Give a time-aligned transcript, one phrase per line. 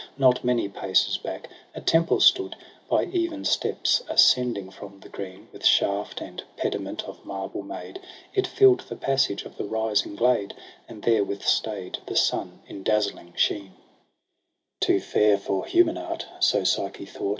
[0.17, 2.55] Not many paces back a temple stood.
[2.89, 7.99] By even steps ascending from the green; With shaft and pediment of marble made.
[8.33, 10.55] It fill'd the passage of the rising glade.
[10.89, 13.73] And there withstay'd the sun in dazzling sheen.
[13.77, 13.77] MAY
[14.81, 17.29] 99 6 Too fair for human art, so Psyche thought.